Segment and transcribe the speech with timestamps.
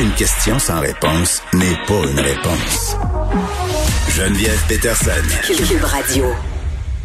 [0.00, 2.96] Une question sans réponse n'est pas une réponse.
[4.08, 5.10] Geneviève Peterson.
[5.44, 6.24] Cube Radio.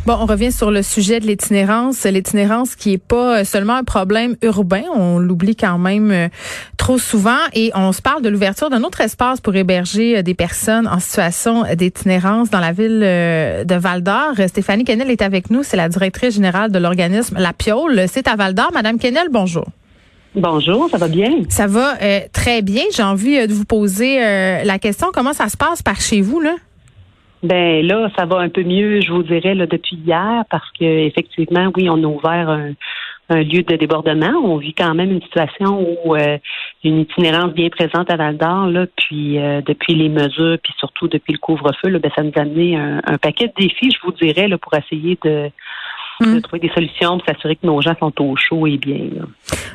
[0.05, 2.05] Bon, on revient sur le sujet de l'itinérance.
[2.05, 6.29] L'itinérance qui est pas seulement un problème urbain, on l'oublie quand même euh,
[6.77, 7.35] trop souvent.
[7.51, 10.99] Et on se parle de l'ouverture d'un autre espace pour héberger euh, des personnes en
[10.99, 14.35] situation d'itinérance dans la ville euh, de Val-d'Or.
[14.47, 15.61] Stéphanie Kennel est avec nous.
[15.63, 18.05] C'est la directrice générale de l'organisme La Piole.
[18.09, 18.71] C'est à Val-d'Or.
[18.73, 19.65] Madame Kennel, bonjour.
[20.37, 21.43] Bonjour, ça va bien?
[21.49, 21.95] Ça va
[22.31, 22.83] très bien.
[22.95, 25.07] J'ai envie de vous poser la question.
[25.13, 26.55] Comment ça se passe par chez vous, là?
[27.43, 30.83] Ben là, ça va un peu mieux, je vous dirais, là, depuis hier, parce que
[30.83, 32.73] effectivement, oui, on a ouvert un,
[33.29, 34.31] lieu de débordement.
[34.43, 36.37] On vit quand même une situation où euh,
[36.83, 41.07] une itinérance bien présente à Val d'Or, là, puis euh, depuis les mesures, puis surtout
[41.07, 43.99] depuis le couvre-feu, là, ben, ça nous a amené un, un, paquet de défis, je
[44.03, 45.51] vous dirais, là, pour essayer de
[46.21, 46.41] de mm.
[46.41, 48.97] trouver des solutions pour s'assurer que nos gens sont au chaud et bien.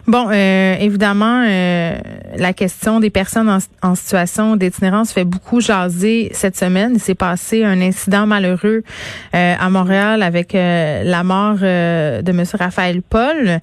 [0.07, 1.97] Bon, euh, évidemment, euh,
[2.37, 6.93] la question des personnes en, situation d'itinérance fait beaucoup jaser cette semaine.
[6.95, 8.83] Il s'est passé un incident malheureux
[9.35, 12.45] euh, à Montréal avec la mort de M.
[12.59, 13.61] Raphaël Paul.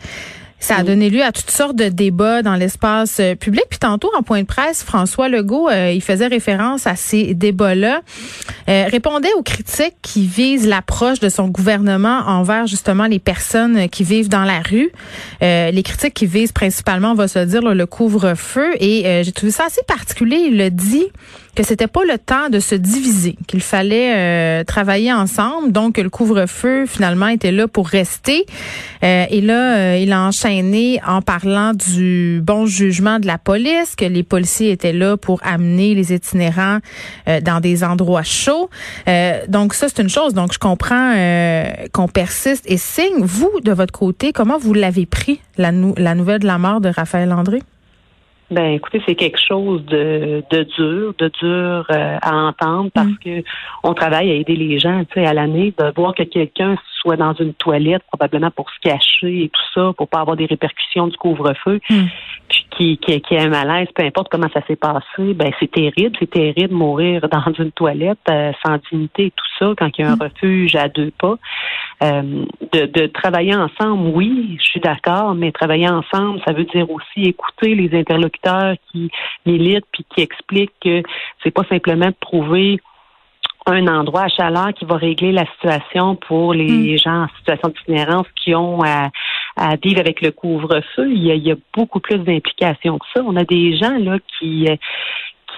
[0.59, 3.63] Ça a donné lieu à toutes sortes de débats dans l'espace euh, public.
[3.69, 8.01] Puis tantôt, en point de presse, François Legault, euh, il faisait référence à ces débats-là,
[8.67, 14.03] euh, répondait aux critiques qui visent l'approche de son gouvernement envers justement les personnes qui
[14.03, 14.91] vivent dans la rue.
[15.41, 18.75] les critiques qui visent principalement, on va se dire, le couvre-feu.
[18.79, 20.47] Et j'ai trouvé ça assez particulier.
[20.47, 21.07] Il le dit
[21.55, 25.71] que c'était pas le temps de se diviser, qu'il fallait travailler ensemble.
[25.71, 28.45] Donc, le couvre-feu, finalement, était là pour rester.
[29.01, 34.23] et là, il a enchaîné en parlant du bon jugement de la police, que les
[34.23, 36.79] policiers étaient là pour amener les itinérants
[37.27, 38.69] euh, dans des endroits chauds.
[39.07, 40.33] Euh, donc ça, c'est une chose.
[40.33, 43.21] Donc je comprends euh, qu'on persiste et signe.
[43.21, 46.89] Vous, de votre côté, comment vous l'avez pris, la, la nouvelle de la mort de
[46.89, 47.61] Raphaël André?
[48.51, 53.17] Ben, écoutez, c'est quelque chose de, de dur, de dur à entendre parce mm.
[53.23, 53.43] que
[53.83, 57.15] on travaille à aider les gens, tu sais, à l'année, de voir que quelqu'un soit
[57.15, 61.07] dans une toilette, probablement pour se cacher et tout ça, pour pas avoir des répercussions
[61.07, 62.05] du couvre-feu, hmm.
[62.49, 65.71] puis qui, qui, qui a un malaise, peu importe comment ça s'est passé, ben c'est
[65.71, 69.89] terrible, c'est terrible de mourir dans une toilette euh, sans dignité et tout ça, quand
[69.97, 70.23] il y a un hmm.
[70.23, 71.35] refuge à deux pas.
[72.01, 76.89] Euh, de, de travailler ensemble, oui, je suis d'accord, mais travailler ensemble, ça veut dire
[76.89, 79.11] aussi écouter les interlocuteurs qui
[79.45, 81.03] militent puis qui expliquent que
[81.43, 82.79] c'est pas simplement de prouver
[83.65, 86.97] un endroit à chaleur qui va régler la situation pour les hmm.
[86.97, 89.09] gens en situation d'itinérance qui ont à,
[89.83, 91.11] vivre avec le couvre-feu.
[91.11, 93.21] Il, y a, beaucoup plus d'implications que ça.
[93.25, 94.67] On a des gens là qui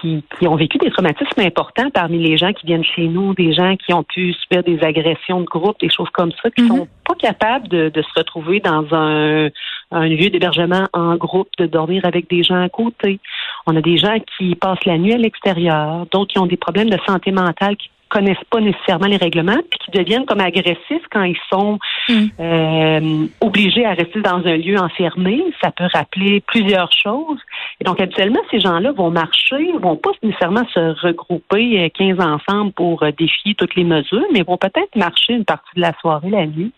[0.04, 3.52] euh, qui, ont vécu des traumatismes importants parmi les gens qui viennent chez nous, des
[3.52, 6.68] gens qui ont pu subir des agressions de groupe, des choses comme ça, qui hmm.
[6.68, 9.50] sont pas capables de, de, se retrouver dans un,
[9.90, 13.20] un lieu d'hébergement en groupe, de dormir avec des gens à côté.
[13.66, 16.90] On a des gens qui passent la nuit à l'extérieur, d'autres qui ont des problèmes
[16.90, 21.22] de santé mentale qui connaissent pas nécessairement les règlements, puis qui deviennent comme agressifs quand
[21.22, 21.78] ils sont
[22.08, 22.26] mm.
[22.38, 25.42] euh, obligés à rester dans un lieu enfermé.
[25.62, 27.38] Ça peut rappeler plusieurs choses.
[27.80, 32.72] Et donc, habituellement, ces gens-là vont marcher, vont pas nécessairement se regrouper 15 euh, ensemble
[32.72, 36.28] pour euh, défier toutes les mesures, mais vont peut-être marcher une partie de la soirée,
[36.28, 36.72] la nuit.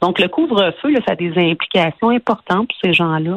[0.00, 3.36] Donc, le couvre-feu, ça a des implications importantes pour ces gens-là.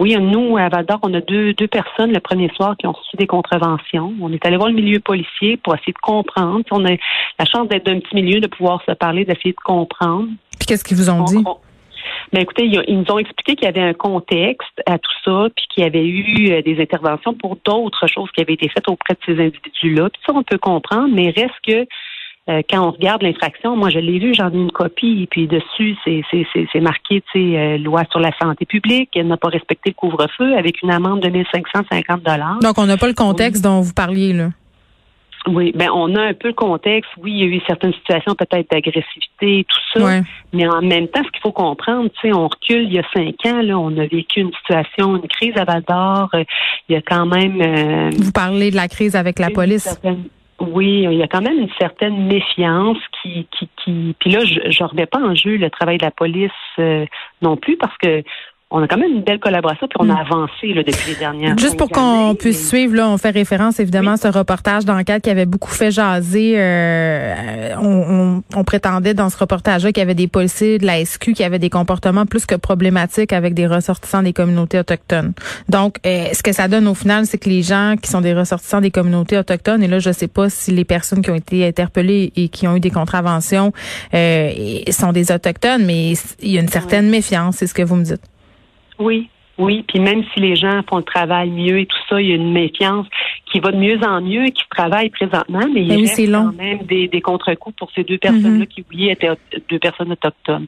[0.00, 2.92] Oui, nous, à Val d'Or, on a deux, deux personnes le premier soir qui ont
[2.92, 4.12] reçu des contraventions.
[4.20, 6.64] On est allé voir le milieu policier pour essayer de comprendre.
[6.72, 10.28] On a la chance d'être d'un petit milieu, de pouvoir se parler, d'essayer de comprendre.
[10.58, 11.44] Puis qu'est-ce qu'ils vous ont dit?
[12.32, 15.48] Mais ben, écoutez, ils nous ont expliqué qu'il y avait un contexte à tout ça,
[15.54, 18.88] puis qu'il y avait eu euh, des interventions pour d'autres choses qui avaient été faites
[18.88, 20.10] auprès de ces individus-là.
[20.10, 21.86] Puis ça, on peut comprendre, mais reste que
[22.50, 25.96] euh, quand on regarde l'infraction, moi je l'ai lu, j'en ai une copie, puis dessus
[26.04, 29.94] c'est marqué, tu sais, euh, loi sur la santé publique, elle n'a pas respecté le
[29.94, 32.58] couvre-feu avec une amende de 1550 dollars.
[32.60, 34.50] Donc on n'a pas le contexte dont vous parliez là.
[35.46, 37.10] Oui, ben on a un peu le contexte.
[37.22, 40.20] Oui, il y a eu certaines situations peut-être d'agressivité et tout ça,
[40.52, 43.02] mais en même temps, ce qu'il faut comprendre, tu sais, on recule il y a
[43.14, 46.28] cinq ans, là, on a vécu une situation, une crise à Val d'Or.
[46.34, 46.44] Euh,
[46.88, 48.10] il y a quand même.
[48.10, 49.98] Vous parlez de la crise avec la police.
[50.68, 54.82] Oui, il y a quand même une certaine méfiance qui, qui, qui puis là, je
[54.82, 57.06] ne remets pas en jeu le travail de la police euh,
[57.42, 58.22] non plus parce que
[58.76, 61.56] on a quand même une belle collaboration, puis on a avancé là, depuis les dernières
[61.56, 65.30] Juste pour qu'on puisse suivre, là, on fait référence évidemment à ce reportage d'enquête qui
[65.30, 66.54] avait beaucoup fait jaser.
[66.56, 71.34] Euh, on, on, prétendait dans ce reportage-là qu'il y avait des policiers de la SQ
[71.34, 75.34] qui avaient des comportements plus que problématiques avec des ressortissants des communautés autochtones.
[75.68, 78.34] Donc, euh, ce que ça donne au final, c'est que les gens qui sont des
[78.34, 81.64] ressortissants des communautés autochtones, et là, je sais pas si les personnes qui ont été
[81.64, 83.72] interpellées et qui ont eu des contraventions
[84.14, 84.50] euh,
[84.90, 88.02] sont des autochtones, mais il y a une certaine méfiance, c'est ce que vous me
[88.02, 88.33] dites.
[88.98, 92.28] Oui, oui, puis même si les gens font le travail mieux et tout ça, il
[92.28, 93.06] y a une méfiance
[93.50, 96.78] qui va de mieux en mieux, qui travaille présentement, mais il y a quand même
[96.82, 98.68] des, des contre-coups pour ces deux personnes-là mm-hmm.
[98.68, 99.30] qui, oui, étaient
[99.68, 100.66] deux personnes autochtones.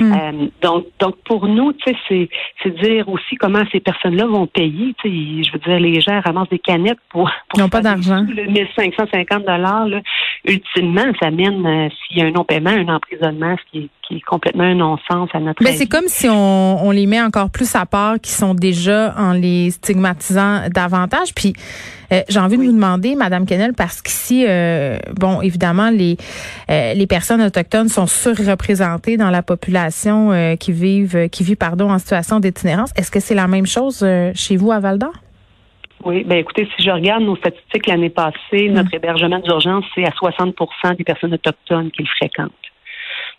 [0.00, 0.12] Mm.
[0.12, 4.94] Euh, donc, donc pour nous, sais, c'est dire aussi comment ces personnes-là vont payer.
[5.04, 8.24] Je veux dire, les gens ramassent des canettes pour, pour Ils n'ont pas d'argent.
[8.24, 9.88] 1550 dollars,
[10.46, 14.18] ultimement, ça mène euh, s'il y a un non-paiement, un emprisonnement, ce qui est, qui
[14.18, 17.50] est complètement un non-sens à notre Mais c'est comme si on, on les met encore
[17.50, 21.34] plus à part, qui sont déjà en les stigmatisant davantage.
[21.34, 21.54] Puis
[22.12, 26.16] euh, j'ai envie de vous demander, Madame Kennel, parce qu'ici, euh, bon, évidemment, les
[26.70, 31.98] euh, les personnes autochtones sont surreprésentées dans la population qui vivent, qui vit, pardon, en
[31.98, 32.92] situation d'itinérance.
[32.96, 35.12] Est-ce que c'est la même chose chez vous à Val d'Or?
[36.04, 38.96] Oui, ben écoutez, si je regarde nos statistiques l'année passée, notre mm.
[38.96, 42.50] hébergement d'urgence, c'est à 60% des personnes autochtones qui le fréquentent.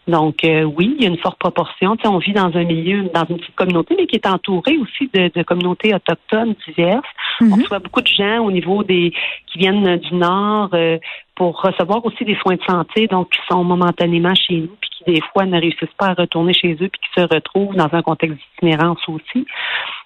[0.07, 1.95] Donc euh, oui, il y a une forte proportion.
[1.95, 4.77] Tu sais, on vit dans un milieu, dans une petite communauté, mais qui est entourée
[4.77, 7.07] aussi de, de communautés autochtones diverses.
[7.41, 7.61] On mhm.
[7.61, 9.13] reçoit beaucoup de gens au niveau des
[9.47, 10.97] qui viennent du nord euh,
[11.35, 15.13] pour recevoir aussi des soins de santé, donc qui sont momentanément chez nous, puis qui
[15.13, 18.01] des fois ne réussissent pas à retourner chez eux, puis qui se retrouvent dans un
[18.01, 19.45] contexte d'itinérance aussi.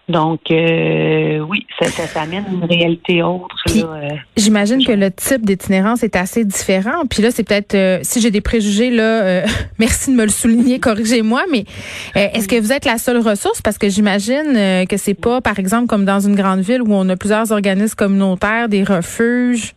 [0.10, 3.56] Donc, euh, oui, ça, ça, amène une réalité autre.
[3.76, 7.06] Euh, j'imagine que le type d'itinérance est assez différent.
[7.10, 9.44] Puis là, c'est peut-être, euh, si j'ai des préjugés, là,
[9.80, 11.66] merci de me le souligner, corrigez-moi, mais
[12.16, 13.62] est-ce que vous êtes la seule ressource?
[13.62, 17.08] Parce que j'imagine que c'est pas, par exemple, comme dans une grande ville où on
[17.10, 19.74] a plusieurs organismes communautaires, des refuges.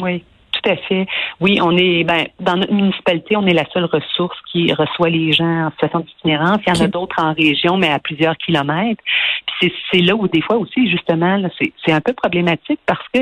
[0.00, 0.22] Oui.
[0.68, 1.06] À fait.
[1.40, 5.32] Oui, on est ben, dans notre municipalité, on est la seule ressource qui reçoit les
[5.32, 6.58] gens en situation d'itinérance.
[6.66, 9.02] Il y en a d'autres en région, mais à plusieurs kilomètres.
[9.46, 11.40] Puis c'est là où des fois aussi, justement,
[11.84, 13.20] c'est un peu problématique parce que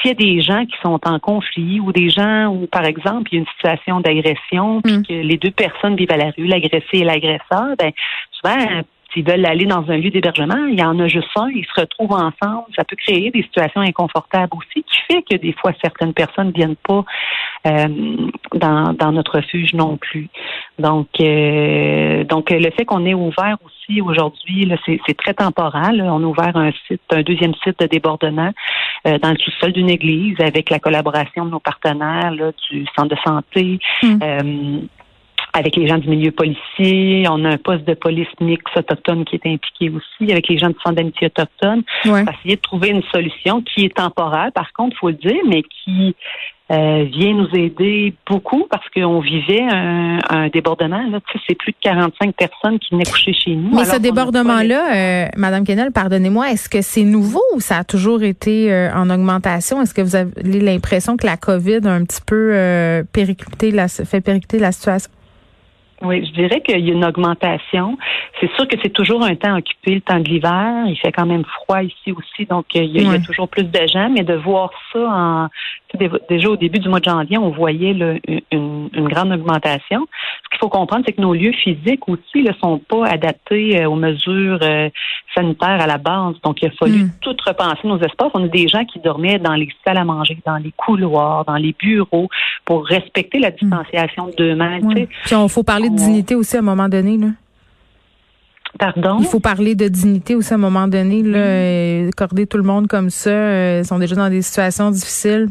[0.00, 3.28] s'il y a des gens qui sont en conflit ou des gens où, par exemple,
[3.32, 5.06] il y a une situation d'agression, puis mm.
[5.06, 7.92] que les deux personnes vivent à la rue, l'agressé et l'agresseur, ben
[8.32, 8.82] souvent
[9.18, 11.80] S'ils veulent aller dans un lieu d'hébergement, il y en a juste un, ils se
[11.80, 12.66] retrouvent ensemble.
[12.76, 16.52] Ça peut créer des situations inconfortables aussi, qui fait que des fois certaines personnes ne
[16.52, 17.04] viennent pas
[17.66, 20.28] euh, dans, dans notre refuge non plus.
[20.78, 26.00] Donc, euh, donc le fait qu'on ait ouvert aussi aujourd'hui, c'est très temporal.
[26.00, 28.52] On a ouvert un site, un deuxième site de débordement
[29.06, 32.32] euh, dans le sous-sol d'une église avec la collaboration de nos partenaires
[32.70, 33.78] du centre de santé.
[34.04, 34.88] Hum
[35.58, 37.26] avec les gens du milieu policier.
[37.28, 40.68] On a un poste de police mix autochtone qui est impliqué aussi avec les gens
[40.68, 41.82] du centre d'amitié autochtone.
[42.06, 45.14] On va essayer de trouver une solution qui est temporaire, par contre, il faut le
[45.14, 46.14] dire, mais qui
[46.70, 51.02] euh, vient nous aider beaucoup parce qu'on vivait un, un débordement.
[51.10, 51.18] Là,
[51.48, 53.74] c'est plus de 45 personnes qui venaient coucher chez nous.
[53.74, 58.22] Mais ce débordement-là, euh, Madame Kennel, pardonnez-moi, est-ce que c'est nouveau ou ça a toujours
[58.22, 59.80] été euh, en augmentation?
[59.80, 62.52] Est-ce que vous avez l'impression que la COVID a un petit peu
[63.12, 65.10] périclité la, fait péricliter la situation?
[66.02, 67.98] Oui, je dirais qu'il y a une augmentation.
[68.40, 70.84] C'est sûr que c'est toujours un temps occupé, le temps de l'hiver.
[70.86, 73.86] Il fait quand même froid ici aussi, donc euh, il y, a, toujours plus de
[73.86, 74.08] gens.
[74.08, 75.48] Mais de voir ça en
[76.28, 77.90] déjà au début du mois de janvier, on voyait
[78.52, 80.06] une, grande augmentation.
[80.44, 83.88] Ce qu'il faut comprendre, c'est que nos lieux physiques aussi ne sont pas adaptés euh,
[83.88, 84.90] aux mesures euh,
[85.34, 86.34] sanitaires à la base.
[86.42, 87.10] Donc, il a fallu hmm.
[87.20, 88.30] tout repenser nos espaces.
[88.34, 91.56] On a des gens qui dormaient dans les salles à manger, dans les couloirs, dans
[91.56, 92.28] les bureaux,
[92.64, 93.56] pour respecter la hmm.
[93.60, 94.86] distanciation de deux mètres.
[94.88, 97.16] Puis, il faut parler de dignité aussi à un moment donné.
[97.16, 97.28] Là.
[98.78, 99.18] Pardon?
[99.20, 101.22] Il faut parler de dignité aussi à un moment donné.
[101.22, 103.78] Là, accorder tout le monde comme ça.
[103.78, 105.48] ils sont déjà dans des situations difficiles.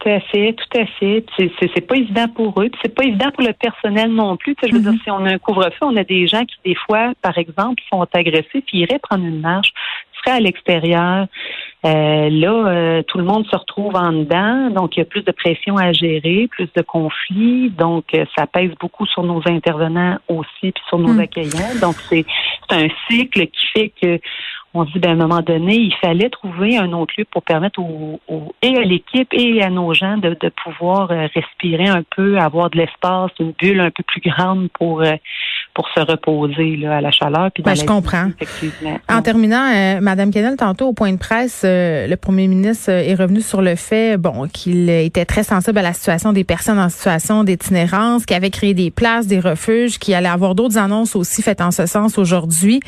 [0.00, 1.24] Tout à fait, tout à fait.
[1.36, 2.70] C'est, c'est, pas évident pour eux.
[2.82, 4.54] c'est pas évident pour le personnel non plus.
[4.62, 5.02] je veux dire, mm-hmm.
[5.02, 8.06] si on a un couvre-feu, on a des gens qui, des fois, par exemple, sont
[8.12, 9.72] agressés puis iraient prendre une marche,
[10.18, 11.26] seraient à l'extérieur.
[11.84, 15.22] Euh, là, euh, tout le monde se retrouve en dedans, donc il y a plus
[15.22, 20.18] de pression à gérer, plus de conflits, donc euh, ça pèse beaucoup sur nos intervenants
[20.26, 21.20] aussi, puis sur nos mm.
[21.20, 21.80] accueillants.
[21.80, 22.26] Donc c'est,
[22.70, 24.20] un cycle qui fait que
[24.74, 27.42] on se dit ben, à un moment donné, il fallait trouver un autre lieu pour
[27.42, 28.20] permettre au,
[28.60, 32.78] et à l'équipe et à nos gens de, de, pouvoir respirer un peu, avoir de
[32.78, 35.14] l'espace, une bulle un peu plus grande pour euh,
[35.78, 37.52] pour se reposer là, à la chaleur.
[37.54, 38.32] Puis dans Ben, je comprends.
[38.40, 38.98] effectivement.
[39.08, 43.00] En terminant, euh, Madame Kennel, tantôt au point de presse, euh, le premier ministre euh,
[43.00, 46.80] est revenu sur le fait, bon, qu'il était très sensible à la situation des personnes
[46.80, 51.14] en situation d'itinérance, qu'il avait créé des places, des refuges, qu'il allait avoir d'autres annonces
[51.14, 52.80] aussi faites en ce sens aujourd'hui.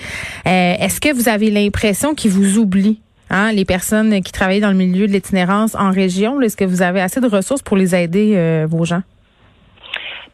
[0.48, 2.98] Euh, Est-ce que vous avez l'impression qu'il vous oublie?
[3.30, 6.82] Hein, les personnes qui travaillent dans le milieu de l'itinérance en région, est-ce que vous
[6.82, 9.02] avez assez de ressources pour les aider, vos gens?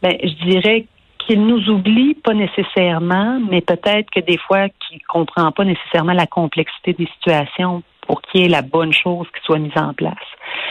[0.03, 0.87] Ben, je dirais
[1.27, 6.27] qu'il nous oublie pas nécessairement, mais peut-être que des fois qu'il comprend pas nécessairement la
[6.27, 10.15] complexité des situations pour qu'il y ait la bonne chose qui soit mise en place.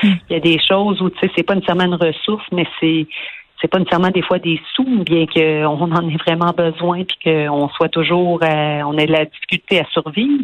[0.04, 0.14] Hmm.
[0.30, 3.08] Il y a des choses où tu sais c'est pas nécessairement une ressource, mais c'est
[3.62, 7.70] c'est pas nécessairement des fois des sous, bien qu'on en ait vraiment besoin puis qu'on
[7.70, 10.44] soit toujours euh, on ait de la difficulté à survivre.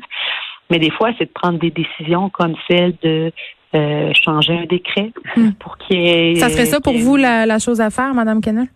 [0.69, 3.31] Mais des fois, c'est de prendre des décisions comme celle de
[3.75, 5.51] euh, changer un décret Hmm.
[5.59, 8.13] pour qu'il y ait Ça serait ça pour ait- vous la, la chose à faire,
[8.13, 8.67] Madame Kennel?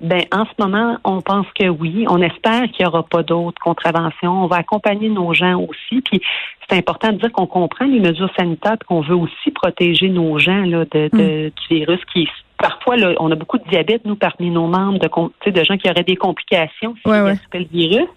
[0.00, 2.06] Ben, en ce moment, on pense que oui.
[2.08, 4.44] On espère qu'il n'y aura pas d'autres contraventions.
[4.44, 6.00] On va accompagner nos gens aussi.
[6.02, 6.20] Puis
[6.68, 10.38] c'est important de dire qu'on comprend les mesures sanitaires et qu'on veut aussi protéger nos
[10.38, 12.28] gens là, de, de- du virus qui
[12.58, 15.88] parfois là, on a beaucoup de diabète, nous, parmi nos membres, de, de gens qui
[15.88, 17.34] auraient des complications si Ouais, ouais.
[17.54, 18.08] le virus.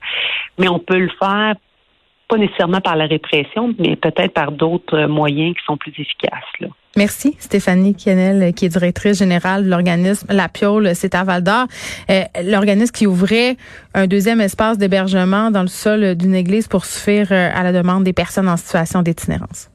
[0.58, 1.54] Mais on peut le faire
[2.28, 6.32] pas nécessairement par la répression, mais peut-être par d'autres moyens qui sont plus efficaces.
[6.60, 6.68] Là.
[6.98, 11.68] Merci, Stéphanie Kennel, qui est directrice générale de l'organisme La Piole, c'est à Val d'Or.
[12.10, 13.56] Euh, l'organisme qui ouvrait
[13.94, 18.04] un deuxième espace d'hébergement dans le sol d'une église pour suffire euh, à la demande
[18.04, 19.70] des personnes en situation d'itinérance.